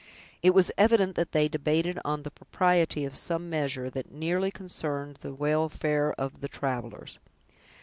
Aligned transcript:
It 0.41 0.55
was 0.55 0.71
evident 0.79 1.15
that 1.15 1.31
they 1.31 1.47
debated 1.47 1.99
on 2.03 2.23
the 2.23 2.31
propriety 2.31 3.05
of 3.05 3.15
some 3.15 3.51
measure, 3.51 3.87
that 3.91 4.11
nearly 4.11 4.49
concerned 4.49 5.17
the 5.17 5.31
welfare 5.35 6.13
of 6.17 6.41
the 6.41 6.47
travelers. 6.49 7.19